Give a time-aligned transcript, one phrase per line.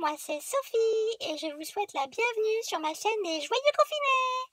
[0.00, 4.44] moi c'est Sophie et je vous souhaite la bienvenue sur ma chaîne des Joyeux Confinés.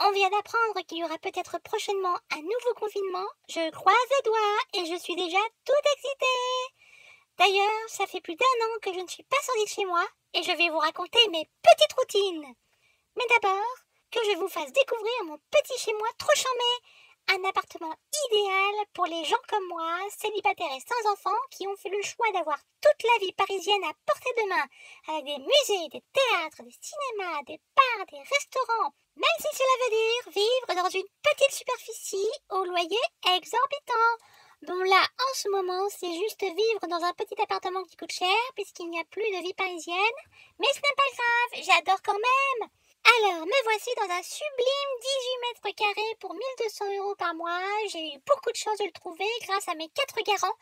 [0.00, 3.26] On vient d'apprendre qu'il y aura peut-être prochainement un nouveau confinement.
[3.48, 6.74] Je croise les doigts et je suis déjà toute excitée.
[7.38, 10.04] D'ailleurs, ça fait plus d'un an que je ne suis pas sortie de chez moi
[10.34, 12.54] et je vais vous raconter mes petites routines.
[13.16, 13.74] Mais d'abord,
[14.10, 16.88] que je vous fasse découvrir mon petit chez moi trop chambé
[17.28, 17.94] un appartement
[18.26, 22.30] idéal pour les gens comme moi, célibataires et sans enfants, qui ont fait le choix
[22.32, 24.66] d'avoir toute la vie parisienne à portée de main,
[25.08, 29.96] avec des musées, des théâtres, des cinémas, des bars, des restaurants, même si cela veut
[29.96, 33.04] dire vivre dans une petite superficie au loyer
[33.36, 34.10] exorbitant.
[34.62, 38.36] Bon là, en ce moment, c'est juste vivre dans un petit appartement qui coûte cher,
[38.54, 40.18] puisqu'il n'y a plus de vie parisienne,
[40.58, 42.70] mais ce n'est pas grave, j'adore quand même.
[43.04, 47.60] Alors, me voici dans un sublime 18 mètres carrés pour 1200 euros par mois.
[47.90, 50.56] J'ai eu beaucoup de chance de le trouver grâce à mes quatre garants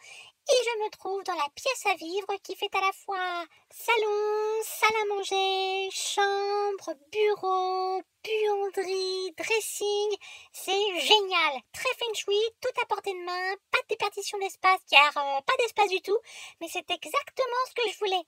[0.50, 4.62] et je me trouve dans la pièce à vivre qui fait à la fois salon,
[4.64, 10.16] salle à manger, chambre, bureau, buanderie, dressing.
[10.52, 15.16] C'est génial, très feng shui, tout à portée de main, pas de déperdition d'espace car
[15.16, 16.18] euh, pas d'espace du tout,
[16.60, 18.26] mais c'est exactement ce que je voulais.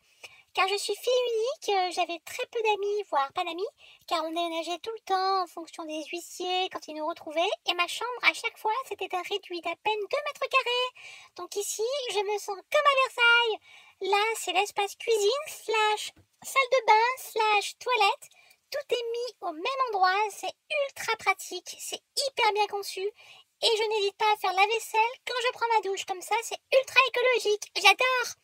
[0.54, 3.66] Car je suis fille unique, euh, j'avais très peu d'amis, voire pas d'amis,
[4.06, 7.74] car on déménageait tout le temps en fonction des huissiers quand ils nous retrouvaient, et
[7.74, 10.90] ma chambre à chaque fois s'était réduite à peine 2 mètres carrés.
[11.34, 14.10] Donc ici, je me sens comme à Versailles.
[14.12, 16.12] Là, c'est l'espace cuisine, slash
[16.44, 18.28] salle de bain, slash toilette.
[18.70, 20.54] Tout est mis au même endroit, c'est
[20.86, 25.34] ultra pratique, c'est hyper bien conçu, et je n'hésite pas à faire la vaisselle quand
[25.46, 28.43] je prends ma douche, comme ça c'est ultra écologique, j'adore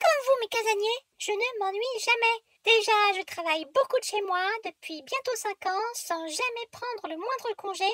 [0.00, 2.36] comme vous, mes casaniers, je ne m'ennuie jamais.
[2.64, 7.16] Déjà, je travaille beaucoup de chez moi depuis bientôt 5 ans sans jamais prendre le
[7.16, 7.88] moindre congé.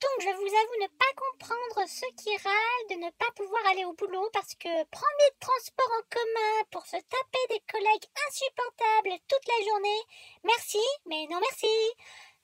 [0.00, 3.84] Donc, je vous avoue ne pas comprendre ceux qui râlent de ne pas pouvoir aller
[3.84, 9.20] au boulot parce que prendre les transports en commun pour se taper des collègues insupportables
[9.28, 10.02] toute la journée,
[10.44, 11.68] merci, mais non merci.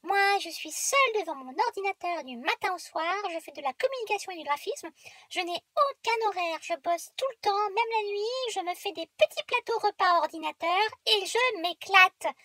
[0.07, 3.73] Moi, je suis seule devant mon ordinateur du matin au soir, je fais de la
[3.73, 4.89] communication et du graphisme,
[5.31, 5.59] je n'ai
[5.91, 9.43] aucun horaire, je bosse tout le temps, même la nuit, je me fais des petits
[9.49, 12.37] plateaux repas ordinateur et je m'éclate.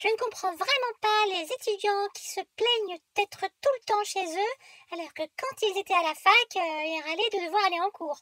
[0.00, 4.24] Je ne comprends vraiment pas les étudiants qui se plaignent d'être tout le temps chez
[4.24, 4.54] eux,
[4.92, 7.90] alors que quand ils étaient à la fac, euh, ils râlaient de devoir aller en
[7.90, 8.20] cours.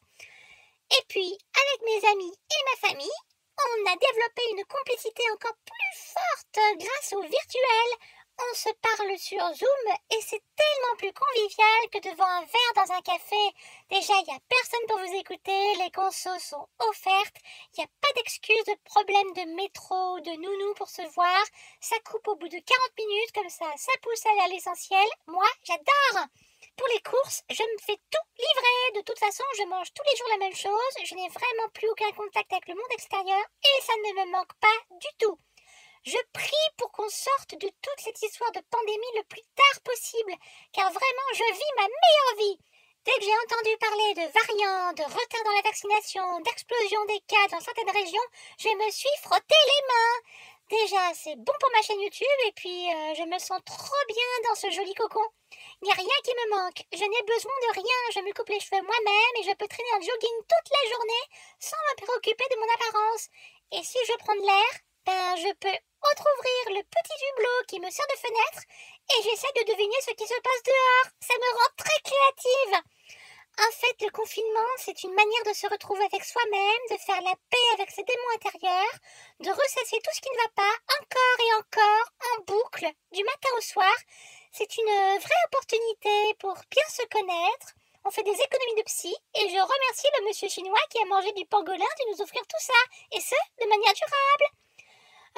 [0.98, 3.20] Et puis, avec mes amis et ma famille,
[3.58, 7.90] on a développé une complicité encore plus forte grâce au virtuel
[8.38, 12.92] on se parle sur Zoom et c'est tellement plus convivial que devant un verre dans
[12.92, 13.36] un café.
[13.90, 17.36] Déjà, il n'y a personne pour vous écouter, les consos sont offertes,
[17.74, 21.42] il n'y a pas d'excuse de problème de métro, de nounou pour se voir.
[21.80, 22.64] Ça coupe au bout de 40
[22.98, 25.06] minutes, comme ça, ça pousse à l'essentiel.
[25.26, 26.26] Moi, j'adore!
[26.76, 29.00] Pour les courses, je me fais tout livrer.
[29.00, 31.04] De toute façon, je mange tous les jours la même chose.
[31.04, 34.54] Je n'ai vraiment plus aucun contact avec le monde extérieur et ça ne me manque
[34.60, 35.38] pas du tout.
[36.08, 40.32] Je prie pour qu'on sorte de toute cette histoire de pandémie le plus tard possible,
[40.72, 42.58] car vraiment je vis ma meilleure vie.
[43.04, 47.48] Dès que j'ai entendu parler de variants, de retard dans la vaccination, d'explosion des cas
[47.52, 50.16] dans certaines régions, je me suis frotté les mains.
[50.80, 54.30] Déjà, c'est bon pour ma chaîne YouTube et puis euh, je me sens trop bien
[54.48, 55.28] dans ce joli cocon.
[55.82, 58.48] Il n'y a rien qui me manque, je n'ai besoin de rien, je me coupe
[58.48, 61.24] les cheveux moi-même et je peux traîner en jogging toute la journée
[61.60, 63.28] sans me préoccuper de mon apparence.
[63.76, 67.90] Et si je prends de l'air, ben je peux entr'ouvrir le petit hublot qui me
[67.90, 68.62] sert de fenêtre
[69.10, 71.12] et j'essaie de deviner ce qui se passe dehors.
[71.20, 72.82] Ça me rend très créative.
[73.58, 77.34] En fait, le confinement, c'est une manière de se retrouver avec soi-même, de faire la
[77.50, 78.94] paix avec ses démons intérieurs,
[79.40, 83.48] de ressasser tout ce qui ne va pas, encore et encore, en boucle, du matin
[83.56, 83.94] au soir.
[84.52, 87.74] C'est une vraie opportunité pour bien se connaître.
[88.04, 91.32] On fait des économies de psy et je remercie le monsieur chinois qui a mangé
[91.32, 92.78] du pangolin de nous offrir tout ça,
[93.10, 94.17] et ce, de manière durable.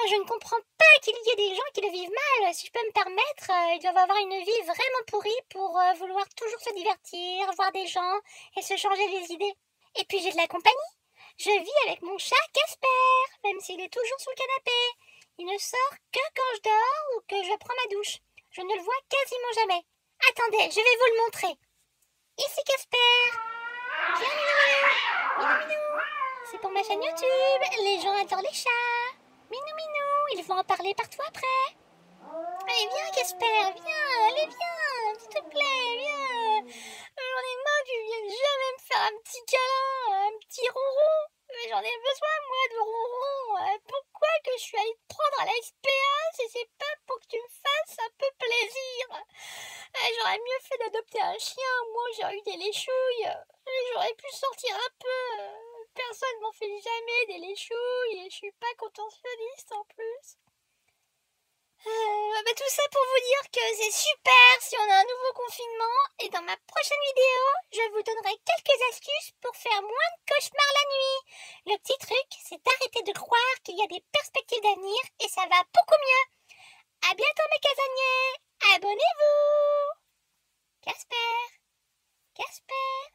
[0.01, 2.53] Ah, je ne comprends pas qu'il y ait des gens qui le vivent mal.
[2.55, 5.93] Si je peux me permettre, euh, ils doivent avoir une vie vraiment pourrie pour euh,
[5.93, 8.17] vouloir toujours se divertir, voir des gens
[8.57, 9.53] et se changer les idées.
[9.97, 10.93] Et puis j'ai de la compagnie.
[11.37, 13.13] Je vis avec mon chat Casper,
[13.43, 14.79] même s'il est toujours sous le canapé.
[15.37, 18.17] Il ne sort que quand je dors ou que je prends ma douche.
[18.49, 19.85] Je ne le vois quasiment jamais.
[20.29, 21.53] Attendez, je vais vous le montrer.
[22.39, 23.37] Ici Casper.
[26.49, 27.61] C'est pour ma chaîne YouTube.
[27.83, 28.90] Les gens adorent les chats.
[29.51, 31.67] Minou, minou, ils vont en parler partout après.
[32.23, 36.61] Allez, viens, Casper, viens, allez, viens, s'il te plaît, viens.
[36.63, 41.19] J'en ai marre, tu viens jamais me faire un petit câlin, un petit ronron.
[41.49, 43.79] Mais j'en ai besoin, moi, de ronron.
[43.89, 47.27] Pourquoi que je suis allée te prendre à la SPA si c'est pas pour que
[47.27, 49.03] tu me fasses un peu plaisir?
[50.15, 53.35] J'aurais mieux fait d'adopter un chien, moi, j'ai eu des léchouilles.
[53.91, 58.73] J'aurais pu sortir un peu personne m'en fait jamais des léchouilles et je suis pas
[58.77, 60.37] contentionniste en plus.
[61.81, 65.33] Euh, bah, tout ça pour vous dire que c'est super si on a un nouveau
[65.33, 67.41] confinement et dans ma prochaine vidéo,
[67.73, 71.73] je vous donnerai quelques astuces pour faire moins de cauchemars la nuit.
[71.73, 75.41] Le petit truc, c'est d'arrêter de croire qu'il y a des perspectives d'avenir et ça
[75.49, 76.25] va beaucoup mieux.
[77.09, 78.37] À bientôt mes casaniers
[78.75, 79.89] Abonnez-vous
[80.81, 81.61] Casper
[82.35, 83.11] Casper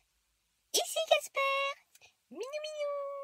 [2.31, 3.16] ¡Miño, miño!